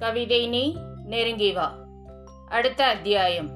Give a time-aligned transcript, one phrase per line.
[0.00, 0.64] கவிதை நீ
[1.04, 1.66] நெருங்கி வா
[2.48, 3.50] அடுத்த அத்தியாயம்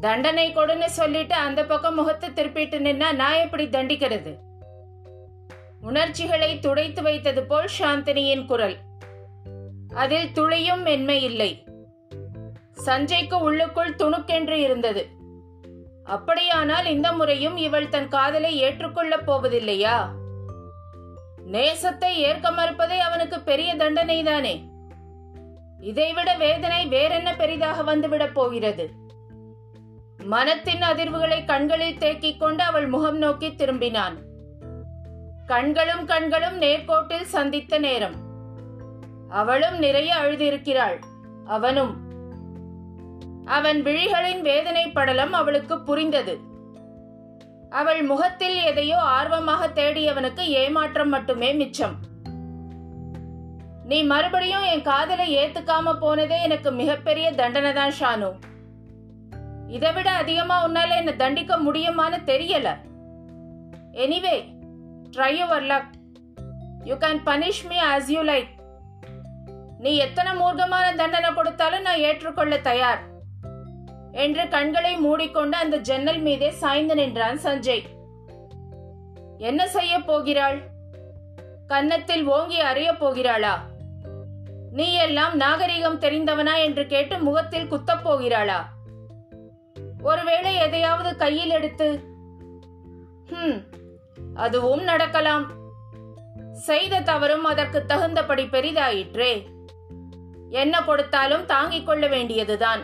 [0.00, 4.32] தண்டனை கொடுன்னு சொல்லிட்டு அந்த பக்கம் முகத்தை திருப்பிட்டு நின்னா நான் எப்படி தண்டிக்கிறது
[5.80, 8.76] உணர்ச்சிகளை துடைத்து வைத்தது போல் சாந்தினியின் குரல்
[9.94, 11.50] அதில் துளியும் மென்மை இல்லை
[12.86, 15.02] சஞ்சய்க்கு உள்ளுக்குள் துணுக்கென்று இருந்தது
[16.08, 19.96] அப்படியானால் இந்த முறையும் இவள் தன் காதலை ஏற்றுக்கொள்ளப் போவதில்லையா
[21.46, 24.54] நேசத்தை ஏற்க மறுப்பதே அவனுக்கு பெரிய தண்டனைதானே
[25.84, 28.90] இதைவிட வேதனை வேறென்ன பெரிதாக வந்துவிடப் போகிறது?
[30.24, 34.14] மனத்தின் அதிர்வுகளை கண்களில் தேக்கிக் கொண்டு அவள் முகம் நோக்கி திரும்பினான்.
[35.46, 38.14] கண்களும் கண்களும் நேர்கோட்டில் சந்தித்த நேரம்.
[39.28, 40.98] அவளும் நிறைய அழுதிருக்கிறாள்.
[41.44, 41.92] அவனும்
[43.44, 46.38] அவன் விழிகளின் வேதனை படலம் அவளுக்கு புரிந்தது.
[47.70, 52.12] அவள் முகத்தில் எதையோ ஆர்வமாக தேடியவனுக்கு ஏமாற்றம் மட்டுமே மிச்சம்.
[53.84, 58.30] நீ மறுபடியும் என் காதலை ஏத்துக்காம போனதே எனக்கு மிகப்பெரிய தண்டனை தான் ஷானு.
[59.68, 62.68] இதை விட அதிகமா உன்னால என்ன தண்டிக்க முடியுமான்னு தெரியல.
[63.92, 64.36] Anyway
[65.16, 65.90] try your luck
[66.84, 68.52] you can punish me as you like
[69.78, 73.02] நீ எத்தனை மூர்க்கமான தண்டனை கொடுத்தாலும் நான் ஏற்றுக்கொள்ள தயார்.
[74.12, 77.84] என்று கண்களை மூடிக்கொண்டு அந்த ஜன்னல் மீதே சாய்ந்து நின்றான் சஞ்சய்.
[79.38, 80.58] என்ன செய்ய போகிறாள்?
[81.66, 83.54] கன்னத்தில் ஓங்கி அறிய போகிறாளா?
[84.74, 88.64] நீ எல்லாம் நாகரிகம் தெரிந்தவனா என்று கேட்டு முகத்தில் குத்தப் போகிறாளா?
[90.02, 92.02] ஒருவேளை எதையாவது கையில் எடுத்து
[93.30, 93.64] ஹம்
[94.34, 95.50] அதுவும் நடக்கலாம்.
[96.52, 99.46] செய்த தவறும் அதற்கு தகுந்தபடி பெரிதாயிற்றே.
[100.50, 102.80] என்ன கொடுத்தாலும் தாங்கிக் கொள்ள வேண்டியதுதான்.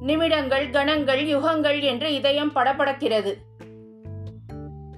[0.00, 3.36] நிமிடங்கள் கணங்கள் யுகங்கள் என்று இதயம் படபடக்கிறது.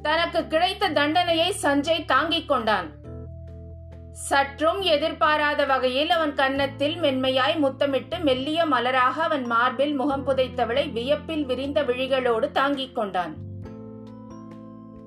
[0.03, 3.00] தனக்கு கிடைத்த தண்டனையை சஞ்சய் தாங்கிக் கொண்டான்.
[4.12, 11.83] சற்றும் எதிர்பாராத வகையில் அவன் கன்னத்தில் மென்மையாய் முத்தமிட்டு மெல்லிய மலராக அவன் மார்பில் முகம் புதைத்தவளை வியப்பில் விரிந்த
[11.83, 13.34] விழிகளோடு தாங்கிக் கொண்டான்.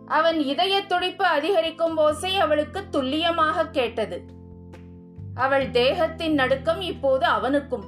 [0.05, 4.25] அவன் இதய துடிப்பு அதிகரிக்கும் ஓசை அவளுக்கு துல்லியமாக கேட்டது.
[5.35, 7.85] அவள் தேகத்தின் நடுக்கம் இப்போது அவனுக்கும்.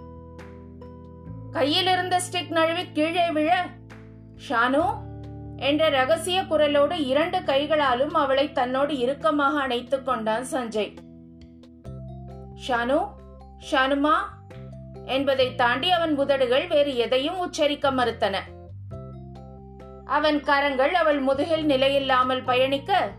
[1.52, 3.66] கையில் இருந்த ஸ்டிக் நழுவி கீழே விழ
[4.50, 4.86] ஷானு
[5.58, 10.94] என்ற ரகசிய குரலோடு இரண்டு கைகளாலும் அவளை தன்னோடு இறுக்கமாக அணைத்துக் கொண்டான் சஞ்சய்.
[12.68, 13.08] ஷானு
[13.72, 14.14] ஷானுமா
[15.06, 18.36] என்பதை தாண்டி அவன் உதடுகள் வேறு எதையும் உச்சரிக்க மறுத்தன.
[20.06, 23.12] அவன் கரங்கள் அவள் முதுகில் நிலையில்லாமல் பயணிக்க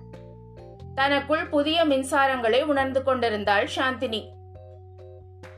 [0.94, 4.28] தனக்குள் புதிய மின்சாரங்களை உணர்ந்து கொண்டிருந்தாள் சாந்தினி.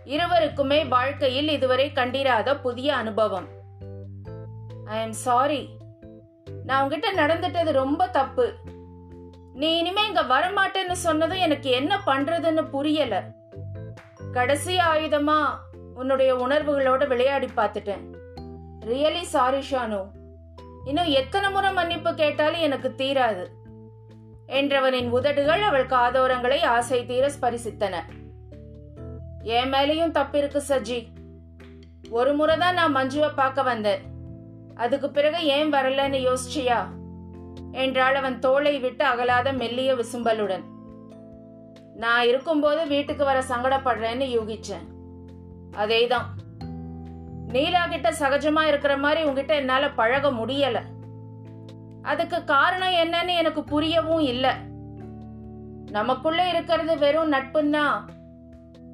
[0.05, 3.47] இருவருக்குமே வாழ்க்கையில் இதுவரை கண்டிராத புதிய அனுபவம்.
[4.85, 5.69] I am sorry.
[6.65, 8.55] நான் உங்ககிட்ட நடந்துட்டது ரொம்ப தப்பு.
[9.55, 13.39] நீ இனிமே இங்க வரமாட்டேன்னு சொன்னதும் எனக்கு என்ன பண்றதுன்னு புரியல.
[14.33, 15.47] கடைசி ஆயுதமா
[15.95, 18.05] உன்னுடைய உணர்வுகளோட விளையாடி பார்த்துட்டேன்.
[18.81, 20.07] Really sorry Shanu.
[20.85, 23.47] இன்னும் எத்தனை முறை மன்னிப்பு கேட்டாலும் எனக்கு தீராது.
[24.47, 27.95] என்றவனின் உதடுகள் அவள் காதோரங்களை ஆசை தீர ஸ்பரிசித்தன.
[29.43, 31.07] என் மேலேயும் தப்பிருக்கு சஜி.
[32.11, 34.01] ஒரு முறை தான் நான் மஞ்சுவை பார்க்க வந்தேன்.
[34.75, 36.87] அதுக்கு பிறகு ஏன் வரலன்னு யோசிச்சியா?
[37.73, 40.65] என்றாள் அவன் தோளை விட்டு அகலாத மெல்லிய விசும்பலுடன்.
[41.95, 44.87] நான் இருக்கும்போது வீட்டுக்கு வர சங்கடப்படுறேன்னு யூகிச்சேன்.
[45.73, 46.25] அதேதான்.
[47.49, 50.81] நீலா கிட்ட சகஜமா இருக்கிற மாதிரி உங்ககிட்ட என்னால பழக முடியல.
[52.03, 54.51] அதுக்கு காரணம் என்னன்னு எனக்கு புரியவும் இல்லை.
[55.91, 57.85] நமக்குள்ள இருக்கிறது வெறும் நட்புன்னா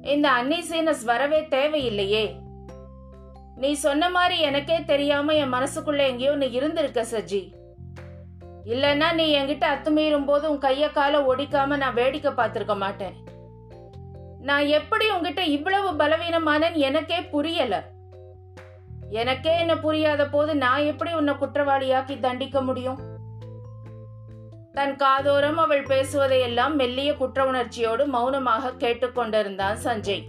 [0.01, 2.35] இந்த அன்னிசீனஸ் வரவே தேவையில்லையே.
[3.55, 7.51] நீ சொன்ன மாதிரி எனக்கே தெரியாம என் மனசுக்குள்ள எங்கேயோ நீ இருந்திருக்க சஜி.
[8.67, 13.15] இல்லைன்னா நீ என்கிட்ட அத்துமீறும் போது உன் கைய கால ஒடிக்காம நான் வேடிக்கை பார்த்துருக்க மாட்டேன்.
[14.41, 17.83] நான் எப்படி உங்ககிட்ட இவ்வளவு பலவீனமானன்னு எனக்கே புரியல.
[19.09, 22.99] எனக்கே என்ன புரியாத போது நான் எப்படி உன்னை குற்றவாளியாக்கி தண்டிக்க முடியும்?
[24.73, 30.25] தன் காதோரம் அவள் பேசுவதையெல்லாம் மெல்லிய குற்ற உணர்ச்சியோடு மௌனமாக கேட்டுக்கொண்டிருந்தான் சஞ்சய்.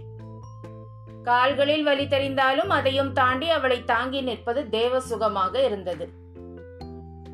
[1.23, 6.18] கால்களில் வலி தெரிந்தாலும் அதையும் தாண்டி அவளை தாங்கி நிற்பது தேவ சுகமாக இருந்தது.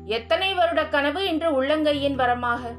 [0.06, 2.78] எத்தனை வருட கனவு இன்று உள்ளங்கையின் வரமாக?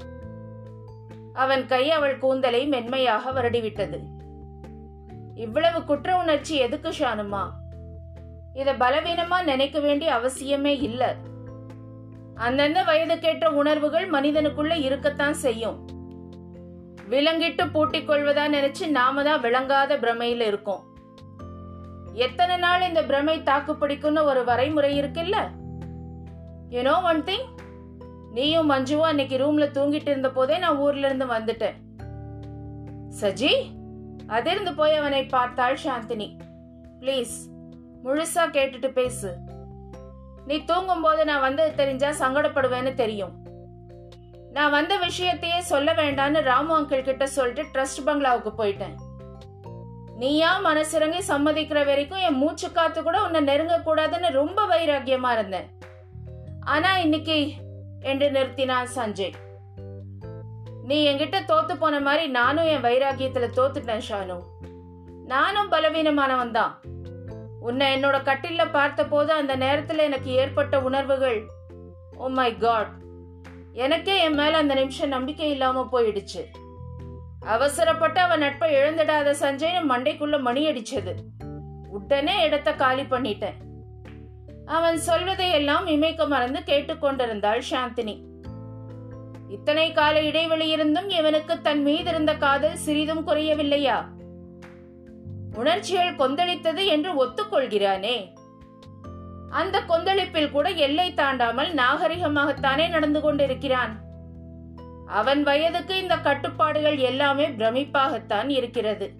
[1.33, 3.99] அவன் கை அவள் கூந்தலை மென்மையாக வருடிவிட்டது.
[5.35, 7.49] இவ்வளவு குற்ற உணர்ச்சி எதுக்கு ஷானுமா?
[8.53, 11.15] இத பலவீனமா நினைக்க வேண்டிய அவசியமே இல்ல.
[12.35, 15.87] அந்தந்த வயதுக்கேற்ற உணர்வுகள் மனிதனுக்குள்ள இருக்கத்தான் செய்யும்.
[17.09, 20.83] விலங்கிட்டு பூட்டிக் கொள்வதா நினைச்சு நாம தான் விளங்காத பிரமையில இருக்கோம்.
[22.13, 25.56] எத்தனை நாள் இந்த பிரமை தாக்கு பிடிக்கும்னு ஒரு வரைமுறை இருக்குல்ல?
[26.71, 27.45] யூனோ ஒன் திங்
[28.31, 31.77] நீயும் மஞ்சுவும் அன்னைக்கு ரூம்ல தூங்கிட்டு இருந்த போதே நான் ஊர்ல இருந்து வந்துட்டேன்.
[33.21, 33.51] சஜி
[34.27, 36.27] அதிர்ந்து போய் அவனை பார்த்தாள் சாந்தினி.
[37.01, 37.35] ப்ளீஸ்
[38.03, 39.29] முழுசா கேட்டுட்டு பேசு.
[40.45, 43.33] நீ தூங்கும் போது நான் வந்தது தெரிஞ்சா சங்கடப்படுவேன்னு தெரியும்.
[44.51, 48.95] நான் வந்த விஷயத்தையே சொல்ல வேண்டான்னு ராமு அங்கிள் கிட்ட சொல்லிட்டு ட்ரஸ்ட் பங்களாவுக்கு போயிட்டேன்.
[50.17, 55.67] நீயா மனசிறங்கி சம்மதிக்கிற வரைக்கும் என் மூச்சு காத்து கூட உன்னை நெருங்க கூடாதுன்னு ரொம்ப வைராக்கியமா இருந்தேன்.
[56.73, 57.37] ஆனா இன்னைக்கு
[58.01, 59.35] என்று நிறுத்தினான் சஞ்சய்.
[60.83, 64.37] நீ என்கிட்ட தோத்து போன மாதிரி நானும் என் வைராகியத்துல தோத்துட்டேன் ஷானு.
[65.25, 66.73] நானும் பலவீனமானவன் தான்.
[67.59, 71.39] உன்னை என்னோட கட்டில பார்த்த போது அந்த நேரத்துல எனக்கு ஏற்பட்ட உணர்வுகள்
[72.17, 72.91] ஓ மை காட்
[73.85, 76.43] எனக்கே என் மேல அந்த நிமிஷம் நம்பிக்கை இல்லாம போயிடுச்சு.
[77.55, 81.13] அவசரப்பட்டு அவன் நட்பை இழந்துடாத சஞ்சய்னு மண்டைக்குள்ள மணி அடிச்சது
[81.89, 83.57] உடனே இடத்த காலி பண்ணிட்டேன்.
[84.67, 88.21] அவன் சொல்வதையெல்லாம் இமைக்க மறந்து கேட்டுக்கொண்டிருந்தாள் சாந்தினி.
[89.49, 94.05] இத்தனை கால இடைவெளி இருந்தும் இவனுக்கு தன் மீது இருந்த காதல் சிறிதும் குறையவில்லையா?
[95.55, 98.33] உணர்ச்சிகள் கொந்தளித்தது என்று ஒத்துக்கொள்கிறானே.
[99.49, 103.99] அந்த கொந்தளிப்பில் கூட எல்லை தாண்டாமல் நாகரிகமாகத்தானே நடந்து கொண்டிருக்கிறான்.
[105.07, 109.13] அவன் வயதுக்கு இந்த கட்டுப்பாடுகள் எல்லாமே பிரமிப்பாகத்தான் இருக்கிறது.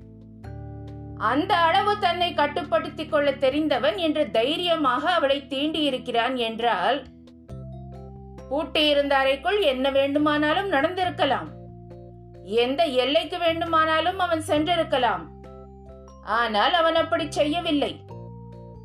[1.17, 7.03] அந்த அளவு தன்னை கட்டுப்படுத்திக் கொள்ள தெரிந்தவன் என்று தைரியமாக அவளை தீண்டியிருக்கிறான் என்றால்
[8.49, 11.47] பூட்டியிருந்த அறைக்குள் என்ன வேண்டுமானாலும் நடந்திருக்கலாம்.
[12.43, 15.29] எந்த எல்லைக்கு வேண்டுமானாலும் அவன் சென்றிருக்கலாம்.
[16.21, 18.05] ஆனால் அவன் அப்படி செய்யவில்லை.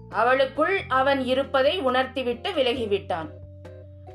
[0.09, 3.29] அவளுக்குள் அவன் இருப்பதை உணர்த்திவிட்டு விலகிவிட்டான்.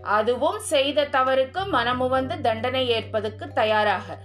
[0.02, 4.18] அதுவும் செய்த தவறுக்கு மனமுவந்து தண்டனை ஏற்பதற்கு தயாராக.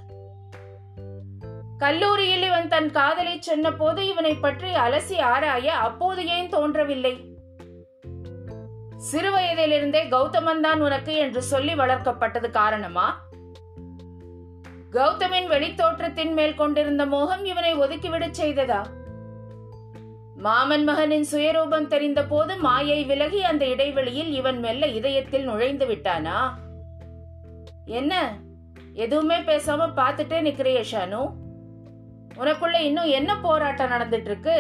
[1.83, 7.13] கல்லூரியில் இவன் தன் காதலை சொன்னபோது இவனை பற்றி அலசி ஆராய அப்போது ஏன் தோன்றவில்லை?
[9.11, 13.07] சிறுவயதிலிருந்தே கௌதமன் தான் உனக்கு என்று சொல்லி வளர்க்கப்பட்டது காரணமா?
[14.91, 18.81] கௌதமின் வெளித்தோற்றத்தின் மேல் கொண்டிருந்த மோகம் இவனை ஒதுக்கிவிடச் செய்ததா?
[20.37, 26.39] மாமன் மகனின் சுயரூபம் தெரிந்த போது மாயை விலகி அந்த இடைவெளியில் இவன் மெல்ல இதயத்தில் நுழைந்து விட்டானா?
[27.85, 28.33] என்ன?
[28.93, 31.23] எதுவுமே பேசாம பார்த்துட்டே நிக்கிறிய ஷானு.
[32.43, 34.57] உனக்குள்ள இன்னும் என்ன போராட்டம் நடந்துட்டு இருக்கு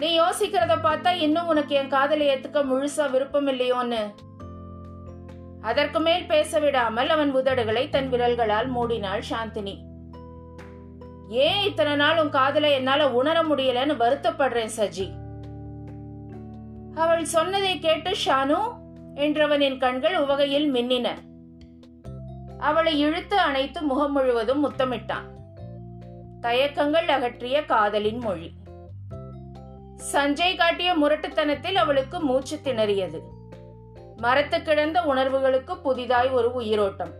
[0.00, 4.02] நீ யோசிக்கிறத பார்த்தா இன்னும் உனக்கு என் காதலை ஏத்துக்க முழுசா விருப்பம் இல்லையோன்னு.
[5.60, 9.74] அதற்கு மேல் பேச விடாமல் அவன் உதடுகளை தன் விரல்களால் மூடினாள் சாந்தினி.
[11.44, 15.06] ஏன் இத்தனை நாள் உன் காதலை என்னால உணர முடியலன்னு வருத்தப்படுறேன் சஜி.
[16.94, 18.60] அவள் சொன்னதை கேட்டு ஷானு
[19.14, 21.08] என்றவனின் கண்கள் உவகையில் மின்னின.
[22.58, 25.26] அவளை இழுத்து அணைத்து முகம் முழுவதும் முத்தமிட்டான்.
[26.40, 28.52] தயக்கங்கள் அகற்றிய காதலின் மொழி.
[30.12, 33.20] சஞ்சய் காட்டிய முரட்டுத்தனத்தில் அவளுக்கு மூச்சு திணறியது.
[34.16, 37.12] மரத்து கிடந்த உணர்வுகளுக்கு புதிதாய் ஒரு உயிரோட்டம்.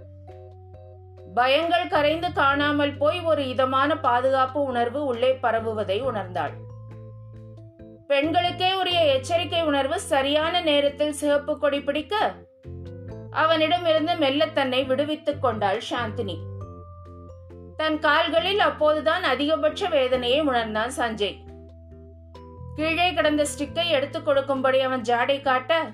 [1.37, 6.53] பயங்கள் கரைந்து காணாமல் போய் ஒரு இதமான பாதுகாப்பு உணர்வு உள்ளே பரவுவதை உணர்ந்தாள்.
[8.09, 12.33] பெண்களுக்கே உரிய எச்சரிக்கை உணர்வு சரியான நேரத்தில் சிவப்பு கொடி பிடிக்க
[13.31, 16.39] அவனிடமிருந்து மெல்ல தன்னை விடுவித்துக் கொண்டாள் சாந்தினி.
[17.79, 21.37] தன் கால்களில் அப்போதுதான் அதிகபட்ச வேதனையை உணர்ந்தான் சஞ்சய்.
[22.75, 25.91] கீழே கிடந்த ஸ்டிக்கை எடுத்துக் கொடுக்கும்படி அவன் ஜாடை காட்ட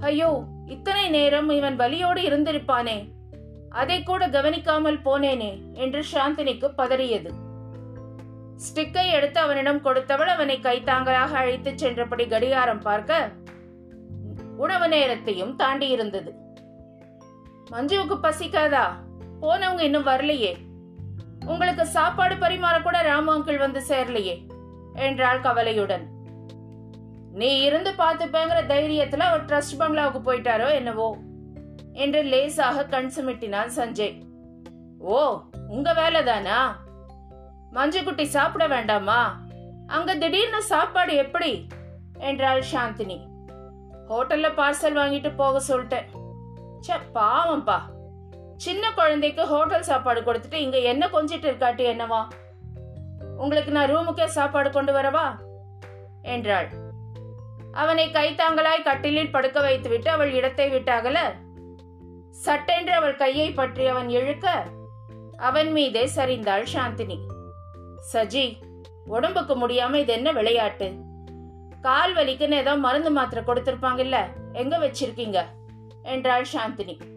[0.00, 2.96] ஐயோ இத்தனை நேரம் இவன் வலியோடு இருந்திருப்பானே.
[3.70, 7.30] அதை கூட கவனிக்காமல் போனேனே என்று சாந்தினிக்கு பதறியது.
[8.56, 13.30] ஸ்டிக்கை எடுத்து அவனிடம் கொடுத்தவள் அவனை கைத்தாங்கலாக அழைத்துச் சென்றபடி கடிகாரம் பார்க்க
[14.56, 16.34] உணவு நேரத்தையும் தாண்டி இருந்தது
[17.70, 18.84] மஞ்சுவுக்கு பசிக்காதா?
[19.42, 20.52] போனவங்க இன்னும் வரலையே.
[21.44, 24.46] உங்களுக்கு சாப்பாடு பரிமாற கூட ராமு அங்கிள் வந்து சேரலையே
[24.94, 26.10] என்றாள் கவலையுடன்.
[27.32, 31.16] நீ இருந்து பார்த்துப்பேங்கிற தைரியத்துல அவர் ட்ரஸ்ட் பங்களாவுக்கு போயிட்டாரோ என்னவோ
[31.92, 34.22] என்று லேசாக கண் சுமிட்டினான் சஞ்சய்.
[34.98, 36.58] ஓ உங்க வேலைதானா?
[37.72, 39.40] மஞ்சுக்குட்டி சாப்பிட வேண்டாமா?
[39.86, 41.66] அங்க திடீர்னு சாப்பாடு எப்படி?
[42.18, 43.26] என்றாள் சாந்தினி.
[44.08, 46.04] ஹோட்டல்ல பார்சல் வாங்கிட்டு போக சொல்லிட்டேன்.
[46.80, 47.78] ச்சே பாவம்பா.
[48.64, 52.20] சின்ன குழந்தைக்கு ஹோட்டல் சாப்பாடு கொடுத்துட்டு இங்க என்ன கொஞ்சிட்டு இருக்காட்டி என்னவா?
[53.36, 55.24] உங்களுக்கு நான் ரூமுக்கே சாப்பாடு கொண்டு வரவா?
[56.22, 56.68] என்றாள்.
[57.72, 61.18] அவனை கைத்தாங்களாய் கட்டிலில் படுக்க வைத்துவிட்டு அவள் இடத்தை விட்டாகல
[62.30, 64.64] சட்டென்று அவள் கையை பற்றி அவன் இழுக்க
[65.36, 67.18] அவன் மீதே சரிந்தாள் சாந்தினி.
[68.12, 68.46] சஜி
[69.06, 70.88] உடம்புக்கு முடியாம இது என்ன விளையாட்டு?
[71.80, 74.18] கால் வலிக்குன்னு ஏதோ மருந்து மாத்திரை கொடுத்திருப்பாங்கல்ல
[74.52, 75.40] எங்க வச்சிருக்கீங்க?
[76.02, 77.11] என்றாள் சாந்தினி.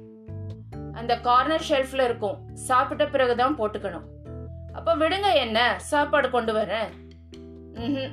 [1.06, 2.38] அந்த கார்னர் ஷெல்ஃப்ல இருக்கும்.
[2.54, 4.06] சாப்பிட்ட பிறகுதான் போட்டுக்கணும்.
[4.74, 6.88] அப்போ விடுங்க என்ன சாப்பாடு கொண்டு வரேன்.
[7.74, 8.12] ம்ஹும்.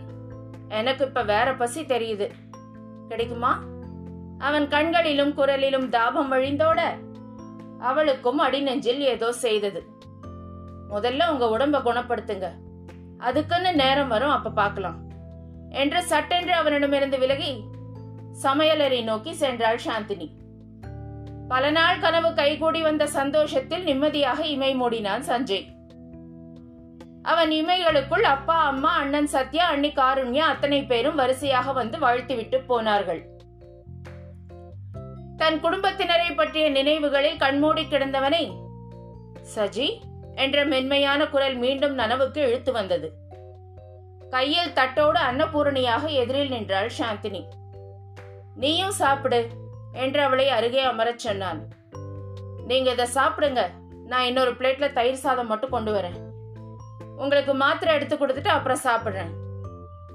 [0.69, 2.31] எனக்கு இப்போ வேற பசி தெரியுது.
[3.09, 3.63] கிடைக்குமா?
[4.39, 6.81] அவன் கண்களிலும் குரலிலும் தாபம் வழிந்தோட
[7.79, 9.87] அவளுக்கும் அடிநெஞ்சில் ஏதோ செய்தது.
[10.91, 12.51] முதல்ல உங்க உடம்ப குணப்படுத்துங்க.
[13.19, 14.99] அதுக்குன்னு நேரம் வரும் அப்ப பார்க்கலாம்.
[15.71, 17.65] என்று சட்டென்று அவனிடமிருந்து விலகி
[18.43, 20.41] சமையலறை நோக்கி சென்றாள் சாந்தினி.
[21.53, 25.65] பல நாள் கனவு கைகூடி வந்த சந்தோஷத்தில் நிம்மதியாக இமை மூடினான் சஞ்சய்.
[27.23, 33.21] அவன் இமைகளுக்குள் அப்பா அம்மா அண்ணன் சத்யா அண்ணி காருண்யா அத்தனை பேரும் வரிசையாக வந்து வாழ்த்துவிட்டு போனார்கள்.
[35.37, 38.45] தன் குடும்பத்தினரை பற்றிய நினைவுகளில் கண்மூடி கிடந்தவனை
[39.55, 39.89] சஜி
[40.35, 43.11] என்ற மென்மையான குரல் மீண்டும் நனவுக்கு இழுத்து வந்தது.
[44.31, 47.45] கையில் தட்டோடு அன்னபூரணியாக எதிரில் நின்றாள் சாந்தினி.
[48.55, 49.62] நீயும் சாப்பிடு.
[49.93, 51.69] என்று அவளை அருகே அமரச் சொன்னான்
[52.67, 53.71] நீங்க இதை சாப்பிடுங்க.
[54.07, 56.31] நான் இன்னொரு பிளேட்ல தயிர் சாதம் மட்டும் கொண்டு வரேன்.
[57.17, 59.31] உங்களுக்கு மாத்திரை எடுத்து கொடுத்துட்டு அப்புறம் சாப்பிடுறேன்.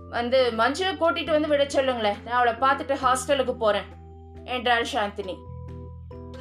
[0.10, 2.16] வந்து மஞ்சுவை கூட்டிட்டு வந்து விட சொல்லுங்களேன்.
[2.26, 3.84] நான் அவளை பார்த்துட்டு ஹாஸ்டலுக்கு போறேன்
[4.44, 5.38] என்றாள் சாந்தினி.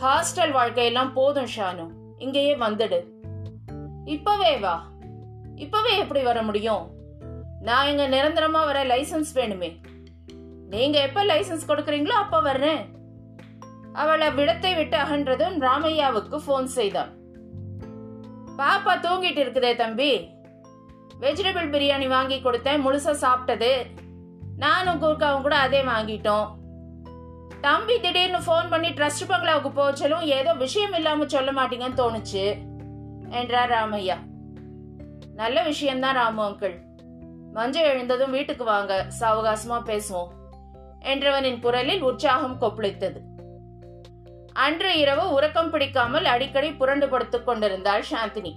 [0.03, 1.89] ஹாஸ்டல் வாழ்க்கையெல்லாம் போதும் ஷானு.
[2.19, 3.05] இங்கேயே வந்துடு.
[4.05, 4.89] இப்பவே வா.
[5.55, 6.91] இப்பவே எப்படி வர முடியும்?
[7.61, 9.81] நான் இங்க நிரந்தரமா வர லைசன்ஸ் வேணுமே.
[10.69, 12.96] நீங்க எப்ப லைசன்ஸ் கொடுக்குறீங்களோ அப்ப வர்றேன்.
[14.01, 17.13] அவள் அவ்விடத்தை விட்டு அகன்றதும் ராமையாவுக்கு போன் செய்தான்.
[18.59, 20.11] பாப்பா தூங்கிட்டு இருக்குதே தம்பி.
[21.21, 23.73] வெஜிடபிள் பிரியாணி வாங்கி கொடுத்தேன் முழுசா சாப்பிட்டது.
[24.59, 26.47] நானும் கூர்க்காவும் கூட அதே வாங்கிட்டோம்.
[27.61, 32.45] தம்பி திடீர்னு ஃபோன் பண்ணி ட்ரஸ்ட் பங்களாவுக்கு போச்சலும் ஏதோ விஷயம் இல்லாம சொல்ல மாட்டீங்கன்னு தோணுச்சு
[33.31, 34.17] என்றார் ராமையா.
[35.35, 36.77] நல்ல விஷயம்தான் ராமு அங்கிள்
[37.53, 40.31] மஞ்சள் எழுந்ததும் வீட்டுக்கு வாங்க சாவகாசமா பேசுவோம்
[41.13, 43.21] என்றவனின் குரலில் உற்சாகம் கொப்பளித்தது.
[44.57, 48.55] அன்று இரவு உறக்கம் பிடிக்காமல் அடிக்கடி புரண்டு படுத்துக் கொண்டிருந்தாள் சாந்தினி.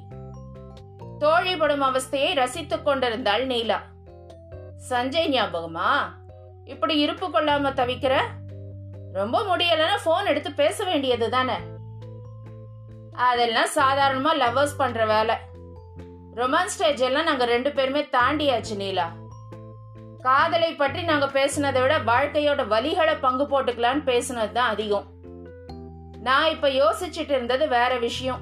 [1.20, 3.82] தோழிப்படும் அவஸ்தையை ரசித்துக் கொண்டிருந்தாள் நீலா.
[4.90, 5.90] சஞ்சய் ஞாபகமா?
[6.66, 8.18] இப்படி இருப்பு கொள்ளாம தவிக்கிற?
[9.14, 11.54] ரொம்ப முடியலன்னா போன் எடுத்து பேச வேண்டியது தானே?
[13.12, 15.36] அதெல்லாம் சாதாரணமா லவ்வர்ஸ் பண்ற வேலை.
[16.36, 19.12] ரொமான்ஸ் ஸ்டேஜ் எல்லாம் நாங்க ரெண்டு பேருமே தாண்டியாச்சு நீலா.
[20.20, 25.18] காதலை பற்றி நாங்க பேசினதை விட வாழ்க்கையோட வலிகளை பங்கு போட்டுக்கலான்னு பேசினது தான் அதிகம்.
[26.20, 28.40] நான் இப்ப யோசிச்சுட்டு இருந்தது வேற விஷயம்.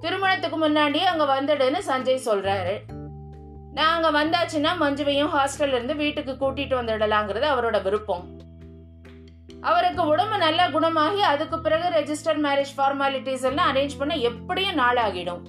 [0.00, 2.74] திருமணத்துக்கு முன்னாடியே அங்க வந்துடுன்னு சஞ்சய் சொல்றாரு.
[3.72, 8.40] நான் அங்க வந்தாச்சுன்னா மஞ்சுவையும் ஹாஸ்டல்ல இருந்து வீட்டுக்கு கூட்டிட்டு வந்துடலாங்கிறது அவரோட விருப்பம்.
[9.60, 15.42] அவருக்கு உடம்பு நல்லா குணமாகி அதுக்கு பிறகு ரெஜிஸ்டர் மேரேஜ் ஃபார்மாலிட்டிஸ் எல்லாம் அரேஞ்ச் பண்ண எப்படியும் நாள் ஆகிடும்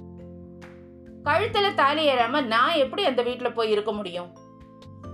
[1.24, 4.36] கழுத்துல தாலி ஏறாம நான் எப்படி அந்த வீட்டுல போய் இருக்க முடியும்?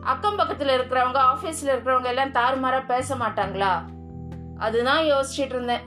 [0.04, 3.74] அக்கம் பக்கத்துல இருக்கிறவங்க ஆபீஸ்ல இருக்கிறவங்க எல்லாம் தாறுமாறா பேச மாட்டாங்களா?
[4.60, 5.82] அதுதான் யோசிச்சுட்டு இருந்தேன்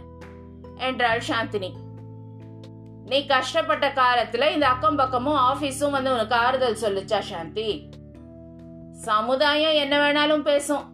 [0.76, 1.72] என்றாள் சாந்தினி.
[3.04, 7.88] நீ கஷ்டப்பட்ட காலத்துல இந்த அக்கம் பக்கமும் ஆபீஸும் வந்து உனக்கு ஆறுதல் சொல்லுச்சா சாந்தி?
[8.92, 10.90] சமுதாயம் என்ன வேணாலும் பேசும்.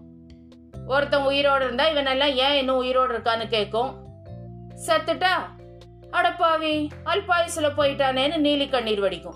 [0.86, 4.06] ஒருத்தன் உயிரோடு இருந்தா இவனெல்லாம் ஏன் இன்னும் உயிரோடு இருக்கான்னு கேட்கும்.
[4.86, 5.30] செத்துட்டா?
[6.10, 9.34] அடப்பாவி அல்பாயுசுல போயிட்டானேன்னு நீலி கண்ணீர் வடிக்கும்.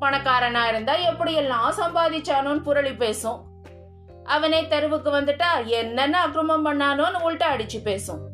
[0.00, 3.45] பணக்காரனா இருந்தா எப்படியெல்லாம் சம்பாதிச்சானோன்னு புரளி பேசும்.
[4.26, 8.28] அவனே தெருவுக்கு வந்துட்டா என்னென்ன அக்கிரமம் பண்ணானோன்னு உள்டா அடிச்சு பேசும்.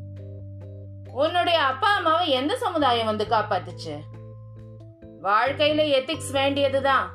[1.12, 4.00] உன்னுடைய அப்பா அம்மாவை எந்த சமுதாயம் வந்து காப்பாத்துச்சு?
[5.22, 7.12] வாழ்க்கையில எத்திக்ஸ் வேண்டியதுதான்.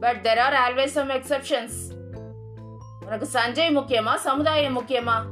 [0.00, 1.92] But there are always some exceptions
[3.06, 5.22] உனக்கு சஞ்சய் முக்கியமா சமுதாயம் முக்கியமா?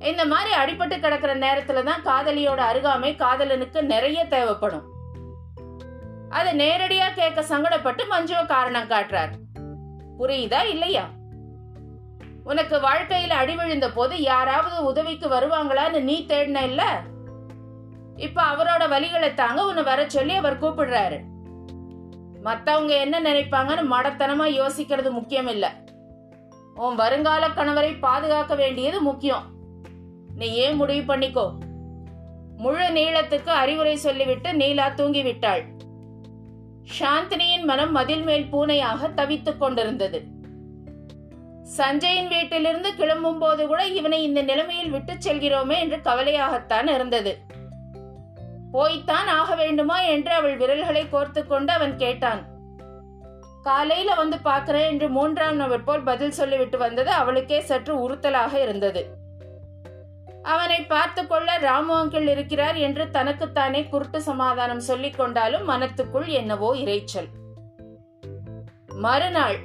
[0.00, 4.92] இந்த மாதிரி அடிபட்டு கிடக்கிற நேரத்துல தான் காதலியோட அருகாமை காதலனுக்கு நிறைய தேவைப்படும்.
[6.28, 9.30] அதை நேரடியா கேட்க சங்கடப்பட்டு மஞ்சுவ காரணம் காட்டுறார்.
[10.18, 11.10] புரியுதா இல்லையா?
[12.44, 17.00] உனக்கு வாழ்க்கையில அடி விழுந்த போது யாராவது உதவிக்கு வருவாங்களான்னு நீ தேடின இல்ல?
[18.16, 21.22] இப்ப அவரோட வழிகளை தாங்க உன்னை வர சொல்லி அவர் கூப்பிடுறாரு.
[22.42, 25.74] மத்தவங்க என்ன நினைப்பாங்கன்னு மடத்தனமா யோசிக்கிறது முக்கியம் இல்ல
[26.74, 29.44] உன் வருங்கால கணவரை பாதுகாக்க வேண்டியது முக்கியம்.
[30.36, 31.52] நீ ஏன் முடிவு பண்ணிக்கோ?
[32.56, 35.73] முழு நீளத்துக்கு அறிவுரை சொல்லிவிட்டு நீலா தூங்கிவிட்டாள்.
[36.98, 40.24] சாந்தினியின் மனம் மதில் மேல் பூனையாக தவித்துக் கொண்டிருந்தது.
[41.76, 47.38] சஞ்சயின் வீட்டிலிருந்து கிளம்பும் போது கூட இவனை இந்த நிலைமையில் விட்டுச் செல்கிறோமே என்று கவலையாகத்தான் இருந்தது.
[48.72, 50.00] போய்த்தான் ஆக வேண்டுமா?
[50.00, 52.46] என்று அவள் விரல்களை கோர்த்து கொண்டு அவன் கேட்டான்.
[53.62, 59.23] காலையில வந்து பார்க்கிறேன் என்று மூன்றாம் நபர் போல் பதில் சொல்லிவிட்டு வந்தது அவளுக்கே சற்று உறுத்தலாக இருந்தது.
[60.44, 67.28] அவனை பார்த்து கொள்ள ராமு அங்கிள் இருக்கிறார் என்று தனக்குத்தானே குருட்டு சமாதானம் சொல்லிக் கொண்டாலும் மனத்துக்குள் என்னவோ இரைச்சல்
[68.86, 69.58] மறுநாள்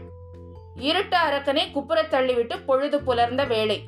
[0.76, 3.84] இருட்டு அரக்கனை குப்புறத் தள்ளிவிட்டு பொழுது புலர்ந்த வேளை.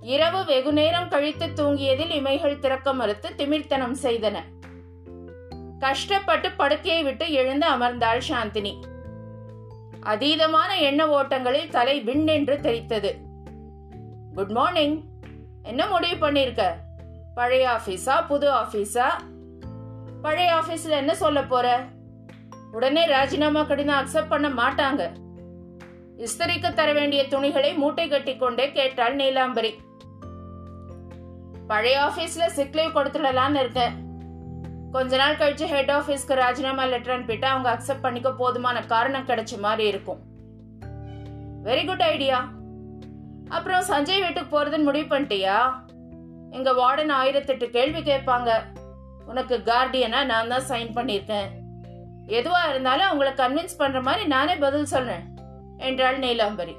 [0.00, 4.36] இரவு வெகு நேரம் கழித்து தூங்கியதில் இமைகள் திறக்க மறுத்து திமிர்த்தனம் செய்தன.
[5.78, 8.74] கஷ்டப்பட்டு படுக்கையை விட்டு எழுந்து அமர்ந்தாள் சாந்தினி.
[10.02, 13.14] அதீதமான எண்ண ஓட்டங்களில் தலை விண்ணென்று தெரித்தது.
[14.34, 15.11] Good morning.
[15.62, 16.62] என்ன முடிவு பண்ணிருக்க?
[17.34, 19.04] பழைய ஆபீஸா புது ஆபீஸா?
[20.22, 21.82] பழைய ஆபீஸ்ல என்ன சொல்ல போற?
[22.72, 25.10] உடனே ராஜினாமா கடிதம் அக்செப்ட் பண்ண மாட்டாங்க.
[26.16, 29.74] இஸ்திரிக்கு தர வேண்டிய துணிகளை மூட்டை கட்டி கொண்டே கேட்டாள் நீலாம்பரி.
[31.66, 34.10] பழைய ஆபீஸ்ல சிக் லீவ் கொடுத்துடலான்னு இருக்கேன்.
[34.92, 39.88] கொஞ்ச நாள் கழிச்சு ஹெட் ஆபீஸ்க்கு ராஜினாமா லெட்டர் அனுப்பிட்டு அவங்க அக்செப்ட் பண்ணிக்க போதுமான காரணம் கிடைச்ச மாதிரி
[39.88, 40.20] இருக்கும்.
[41.64, 42.50] வெரி குட் ஐடியா
[43.56, 45.56] அப்புறம் சஞ்சய் வீட்டுக்கு போறதுன்னு முடிவு பண்ணிட்டியா?
[46.50, 48.50] எங்க வார்டன் ஆயிரத்தெட்டு கேள்வி கேட்பாங்க.
[49.26, 51.50] உனக்கு கார்டியனா நான் தான் சைன் பண்ணியிருக்கேன்.
[52.38, 55.24] எதுவா இருந்தாலும் அவங்கள கன்வின்ஸ் பண்ற மாதிரி நானே பதில் சொல்றேன்
[55.78, 56.74] என்றாள் நீலாம்பரி.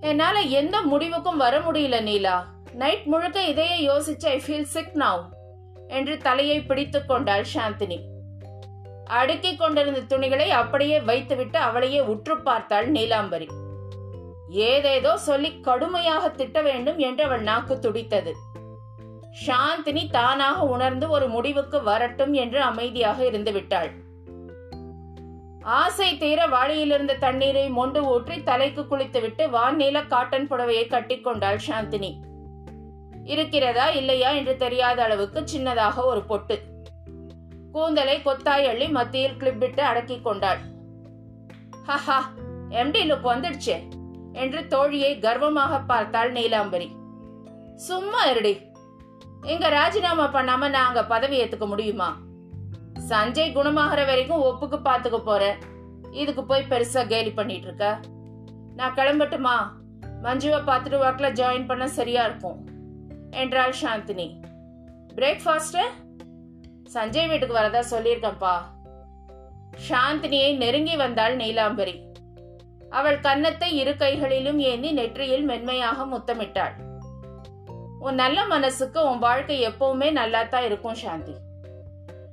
[0.00, 2.36] என்னால எந்த முடிவுக்கும் வர முடியல நீலா.
[2.72, 5.22] நைட் முழுக்க இதையே யோசிச்சு ஐ ஃபீல் சிக் நவ்
[5.98, 7.98] என்று தலையை பிடித்து கொண்டாள் சாந்தினி.
[9.20, 13.48] அடுக்கிக் கொண்டிருந்த துணிகளை அப்படியே வைத்துவிட்டு அவளையே உற்று பார்த்தாள் நீலாம்பரி.
[14.48, 18.34] ஏதேதோ சொல்லி கடுமையாக திட்ட வேண்டும் என்று அவள் நாக்கு துடித்தது.
[19.46, 23.90] சாந்தினி தானாக உணர்ந்து ஒரு முடிவுக்கு வரட்டும் என்று அமைதியாக இருந்து விட்டாள்.
[25.62, 32.14] ஆசை தீர வாளியிலிருந்த தண்ணீரை மொண்டு ஊற்றி தலைக்கு குளித்துவிட்டு வான்நீல காட்டன் புடவையை கட்டிக்கொண்டாள் சாந்தினி.
[33.24, 36.62] இருக்கிறதா இல்லையா என்று தெரியாத அளவுக்கு சின்னதாக ஒரு பொட்டு.
[37.72, 40.58] கூந்தலை கொத்தாய் அள்ளி மத்தியில் கிளிப்பிட்டு அடக்கிக் கொண்டாள்.
[41.86, 42.18] ஹஹா
[42.70, 43.96] எம்டி லுக் வந்துடுச்சே.
[44.38, 46.96] என்று தோழியை கர்வமாக பார்த்தாள் நீலாம்பரி.
[47.74, 48.66] சும்மா இருடி.
[49.42, 52.16] எங்க ராஜினாமா பண்ணாம நான் அங்க பதவி ஏத்துக்க முடியுமா?
[53.08, 55.58] சஞ்சய் குணமாகற வரைக்கும் ஒப்புக்கு பாத்துக்க போறேன்
[56.10, 58.00] இதுக்கு போய் பெருசா கேலி பண்ணிட்டு இருக்க
[58.74, 59.56] நான் கிளம்பட்டுமா?
[60.22, 62.68] மஞ்சுவை பார்த்துட்டு ஒர்க்ல ஜாயின் பண்ண சரியா இருக்கும்.
[63.30, 64.40] என்றாள் சாந்தினி.
[65.14, 65.78] பிரேக்ஃபாஸ்ட்
[66.94, 68.54] சஞ்சய் வீட்டுக்கு வரதா சொல்லியிருக்கேன்ப்பா.
[69.88, 72.07] சாந்தினியை நெருங்கி வந்தாள் நீலாம்பரி.
[72.90, 76.72] அவள் கன்னத்தை இரு கைகளிலும் ஏந்தி நெற்றியில் மென்மையாக முத்தமிட்டாள்.
[78.00, 81.32] உன் நல்ல மனசுக்கு உன் வாழ்க்கை எப்பவுமே நல்லாத்தான் இருக்கும் சாந்தி.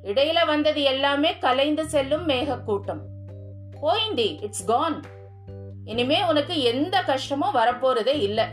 [0.04, 3.02] இடையில வந்தது எல்லாமே கலைந்து செல்லும் மேக கூட்டம்
[3.82, 5.02] போயிண்டி இட்ஸ் கான்
[5.86, 8.50] இனிமே உனக்கு எந்த கஷ்டமும் வரப்போறதே இல்ல.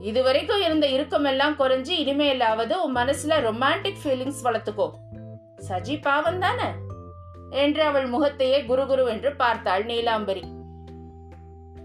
[0.00, 4.90] இதுவரைக்கும் இருந்த இறுக்கமெல்லாம் குறைஞ்சு இனிமேலாவது உன் மனசுல ரொமான்டிக் ஃபீலிங்ஸ் வளர்த்துக்கோ.
[5.68, 6.64] சஜி பாவம் தானே?
[7.50, 10.42] என்று அவள் முகத்தையே குருகுரு என்று பார்த்தாள் நீலாம்பரி.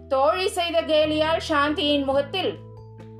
[0.09, 2.51] தோழி செய்த கேலியால் சாந்தியின் முகத்தில்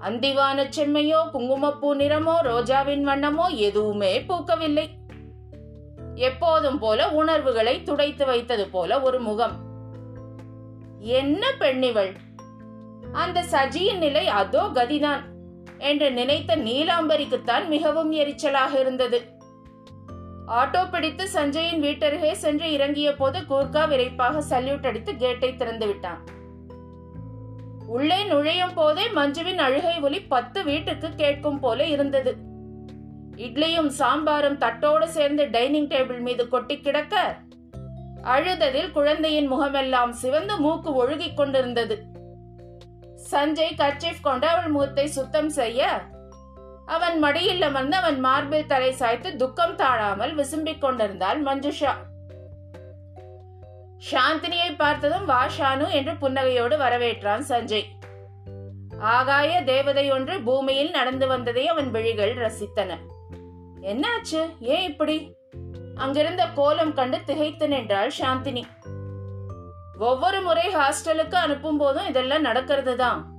[0.04, 4.86] அந்திவான செம்மையோ குங்குமப்பூ நிறமோ ரோஜாவின் வண்ணமோ எதுவுமே பூக்கவில்லை.
[6.16, 9.56] எப்போதும் போல உணர்வுகளை துடைத்து வைத்தது போல ஒரு முகம்.
[11.20, 12.12] என்ன பெண்ணிவள்?
[13.12, 15.22] அந்த சஜியின் நிலை அதோ கதிதான்
[15.78, 19.22] என்று நினைத்த நீலாம்பரிக்குத்தான் மிகவும் எரிச்சலாக இருந்தது.
[20.48, 26.22] ஆட்டோ பிடித்து சஞ்சயின் வீட்டருகே சென்று இறங்கிய போது கூர்கா விரைப்பாக சல்யூட் அடித்து கேட்டை திறந்து விட்டான்.
[27.96, 32.32] உள்ளே நுழையும் போதே மஞ்சுவின் அழுகை ஒலி பத்து வீட்டுக்கு கேட்கும் போல இருந்தது.
[33.46, 37.16] இட்லியும் சாம்பாரும் தட்டோடு சேர்ந்து டைனிங் டேபிள் மீது கொட்டி கிடக்க
[38.34, 41.98] அழுததில் குழந்தையின் முகமெல்லாம் சிவந்து மூக்கு ஒழுகிக் கொண்டிருந்தது.
[43.32, 45.88] சஞ்சய் கர்ச்சிஃப் கொண்டு அவள் முகத்தை சுத்தம் செய்ய
[46.96, 51.94] அவன் மடியில் அமர்ந்து அவன் மார்பில் தலை சாய்த்து துக்கம் தாழாமல் விசும்பிக் கொண்டிருந்தாள் மஞ்சுஷா.
[54.08, 57.88] சாந்தினியை பார்த்ததும் வா ஷானு என்று புன்னகையோடு வரவேற்றான் சஞ்சய்.
[59.00, 62.98] ஆகாய தேவதை ஒன்று பூமியில் நடந்து வந்ததை அவன் விழிகள் ரசித்தன.
[63.82, 64.42] என்னாச்சு?
[64.60, 65.36] ஏன் இப்படி?
[65.96, 68.64] அங்கிருந்த கோலம் கண்டு திகைத்து நின்றாள் சாந்தினி.
[70.00, 73.34] ஒவ்வொரு முறை ஹாஸ்டலுக்கு அனுப்பும் போதும் இதெல்லாம் நடக்கிறது தான்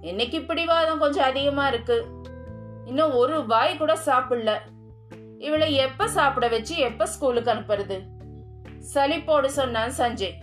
[0.00, 2.04] இன்னைக்கு பிடிவாதம் கொஞ்சம் அதிகமா இருக்கு.
[2.84, 4.58] இன்னும் ஒரு வாய் கூட சாப்பிடல.
[5.38, 8.00] இவளை எப்ப சாப்பிட வச்சு எப்ப ஸ்கூலுக்கு அனுப்புறது?
[8.94, 10.34] சலிப்போடு சொன்னான் சஞ்சய்.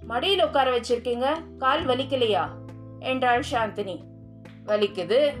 [0.00, 1.56] மடியில் உட்கார வச்சிருக்கீங்க?
[1.58, 2.48] கால் வலிக்கலையா?
[3.00, 4.02] என்றாள் சாந்தினி.
[4.66, 5.32] வலிக்குது.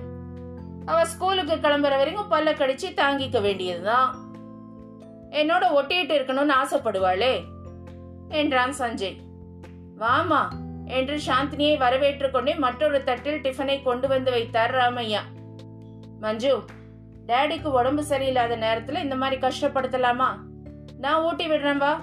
[0.86, 4.14] அவ ஸ்கூலுக்கு கிளம்புற வரைக்கும் பல்ல கடிச்சு தாங்கிக்க வேண்டியதுதான்.
[5.30, 7.44] என்னோட ஒட்டிட்டு இருக்கணும்னு ஆசைப்படுவாளே
[8.28, 9.16] என்றான் சஞ்சய்.
[10.00, 10.48] வாமா
[10.86, 15.20] என்று சாந்தினியை வரவேற்று கொண்டே மற்றொரு தட்டில் டிஃபனை கொண்டு வந்து வைத்தார் ராமையா.
[16.20, 16.64] மஞ்சு
[17.26, 20.26] டேடிக்கு உடம்பு சரியில்லாத நேரத்துல இந்த மாதிரி கஷ்டப்படுத்தலாமா?
[20.98, 22.00] நான் ஊட்டி விடுறேன் வா.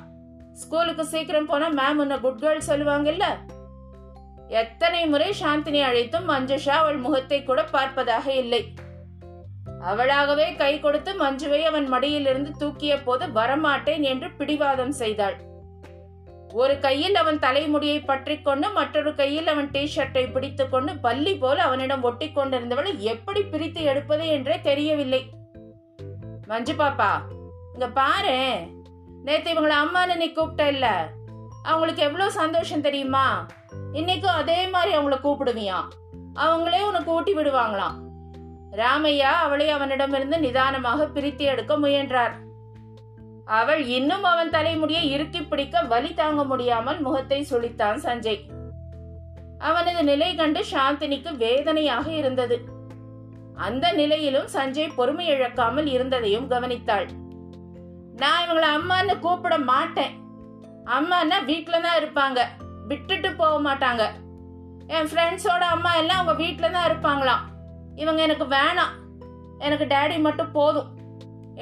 [0.59, 3.25] ஸ்கூலுக்கு சீக்கிரம் போனா மேம் உன்னை குட் கேர்ள் சொல்லுவாங்கல்ல?
[4.61, 8.61] எத்தனை முறை சாந்தினி அழைத்தும் மஞ்சுஷா அவள் முகத்தை கூட பார்ப்பதாக இல்லை.
[9.91, 15.37] அவளாகவே கை கொடுத்து மஞ்சுவை அவன் மடியிலிருந்து தூக்கிய போது வரமாட்டேன் என்று பிடிவாதம் செய்தாள்.
[16.53, 21.57] ஒரு கையில் அவன் தலைமுடியை பற்றி கொண்டு மற்றொரு கையில் அவன் டி ஷர்ட்டை பிடித்து கொண்டு பள்ளி போல
[21.63, 25.21] அவனிடம் ஒட்டி கொண்டிருந்தவளை எப்படி பிரித்து எடுப்பது என்றே தெரியவில்லை.
[26.47, 27.11] மஞ்சு பாப்பா
[27.73, 28.37] இங்க பாரு
[29.23, 31.07] நேற்று இவங்களை அம்மான்னு நீ கூப்பிட்ட இல்ல.
[31.63, 33.45] அவங்களுக்கு எவ்வளோ சந்தோஷம் தெரியுமா?
[33.93, 35.79] இன்னைக்கும் அதே மாதிரி அவங்கள கூப்பிடுவியா?
[36.36, 37.97] அவங்களே உனக்கு ஊட்டி விடுவாங்களாம்.
[38.71, 42.36] ராமையா அவளை அவனிடமிருந்து நிதானமாக பிரித்து எடுக்க முயன்றார்.
[43.45, 48.43] அவள் இன்னும் அவன் தலைமுடியை இறுக்கி பிடிக்க வலி தாங்க முடியாமல் முகத்தை சுளித்தான் சஞ்சய்.
[49.57, 52.60] அவனது நிலை கண்டு சாந்தினிக்கு வேதனையாக இருந்தது.
[53.55, 57.07] அந்த நிலையிலும் சஞ்சய் பொறுமை இழக்காமல் இருந்ததையும் கவனித்தாள்.
[58.21, 60.13] நான் இவங்களை அம்மான்னு கூப்பிட மாட்டேன்.
[60.97, 62.39] அம்மான்னா வீட்டில் தான் இருப்பாங்க.
[62.89, 64.03] விட்டுட்டு போக மாட்டாங்க.
[64.88, 67.43] என் ஃப்ரெண்ட்ஸோட அம்மா எல்லாம் அவங்க வீட்டில் தான் இருப்பாங்களாம்.
[67.95, 68.93] இவங்க எனக்கு வேணாம்.
[69.57, 70.89] எனக்கு டேடி மட்டும் போதும்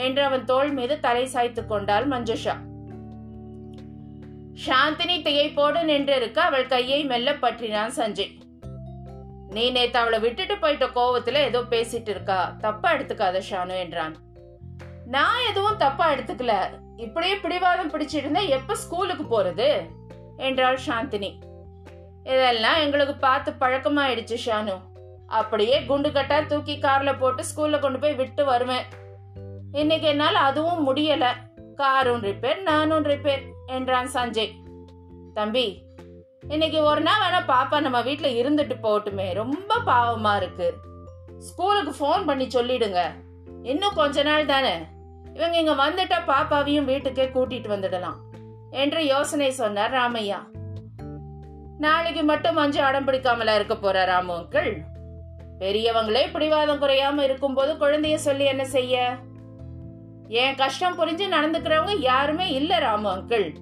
[0.05, 2.55] என்று அவன் தோள் மீது தலை சாய்த்து கொண்டாள் மஞ்சுஷா.
[4.65, 8.33] சாந்தினி திகைப்போடு நின்றிருக்க அவள் கையை மெல்ல பற்றினான் சஞ்சய்.
[9.49, 12.39] நீ நேத்து அவளை விட்டுட்டு போயிட்ட கோவத்துல ஏதோ பேசிட்டு இருக்கா?
[12.65, 14.15] தப்பா எடுத்துக்காத ஷானு என்றான்.
[15.09, 16.53] நான் எதுவும் தப்பா எடுத்துக்கல.
[16.97, 19.69] இப்படியே பிடிவாதம் பிடிச்சிருந்தா எப்ப ஸ்கூலுக்கு போறது?
[20.37, 21.29] என்றாள் சாந்தினி.
[22.23, 24.75] இதெல்லாம் எங்களுக்கு பார்த்து பழக்கமாயிடுச்சு ஷானு.
[25.27, 28.85] அப்படியே குண்டு கட்டா தூக்கி கார்ல போட்டு ஸ்கூல்ல கொண்டு போய் விட்டு வருவேன்.
[29.71, 31.25] இன்னைக்கு என்னால் அதுவும் முடியல.
[31.75, 34.53] காரும் ரிப்பேர் நானும் ரிப்பேர் என்றான் சஞ்சய்.
[35.33, 35.83] தம்பி
[36.47, 39.33] இன்னைக்கு ஒரு நாள் வேணா பாப்பா நம்ம வீட்டில் இருந்துட்டு போகட்டுமே.
[39.33, 40.73] ரொம்ப பாவமா இருக்கு.
[41.39, 42.99] ஸ்கூலுக்கு ஃபோன் பண்ணி சொல்லிடுங்க.
[43.63, 44.73] இன்னும் கொஞ்ச நாள் தானே?
[45.39, 48.15] இவங்க இங்க வந்துட்டா பாப்பாவையும் வீட்டுக்கே கூட்டிட்டு வந்துடலாம்
[48.69, 50.39] என்று யோசனை சொன்னார் ராமையா.
[51.77, 54.77] நாளைக்கு மட்டும் மஞ்சு அடம் பிடிக்காமலா இருக்க போற ராமு அங்கிள்?
[55.59, 59.15] பெரியவங்களே பிடிவாதம் குறையாம இருக்கும்போது குழந்தைய சொல்லி என்ன செய்ய?
[60.27, 63.55] என் கஷ்டம் புரிஞ்சு நடந்துக்கிறவங்க யாருமே இல்ல ராமு அங்கிள்.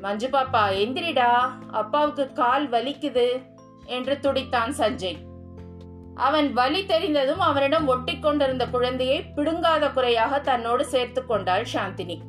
[0.00, 1.50] மஞ்சு பாப்பா எந்திரிடா.
[1.70, 3.42] அப்பாவுக்கு கால் வலிக்குது
[3.86, 5.31] என்று துடித்தான் சஞ்சய்.
[6.14, 12.22] அவன் வலி தெரிந்ததும் அவனிடம் ஒட்டி கொண்டிருந்த குழந்தையை பிடுங்காத குறையாக தன்னோடு சேர்த்து கொண்டாள் சாந்தினி.